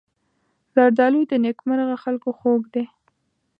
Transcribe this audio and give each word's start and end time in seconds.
زردالو 0.73 1.21
د 1.31 1.33
نېکمرغه 1.43 1.95
خلکو 2.03 2.29
خوږ 2.39 2.61
دی. 2.73 2.85